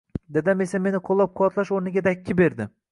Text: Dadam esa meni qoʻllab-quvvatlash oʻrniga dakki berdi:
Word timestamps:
Dadam 0.37 0.63
esa 0.65 0.81
meni 0.87 1.03
qoʻllab-quvvatlash 1.11 1.77
oʻrniga 1.79 2.09
dakki 2.11 2.43
berdi: 2.45 2.71